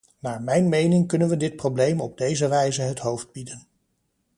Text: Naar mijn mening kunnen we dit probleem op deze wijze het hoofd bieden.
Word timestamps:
Naar 0.19 0.41
mijn 0.41 0.69
mening 0.69 1.07
kunnen 1.07 1.29
we 1.29 1.37
dit 1.37 1.55
probleem 1.55 1.99
op 2.01 2.17
deze 2.17 2.47
wijze 2.47 2.81
het 2.81 2.99
hoofd 2.99 3.31
bieden. 3.31 3.67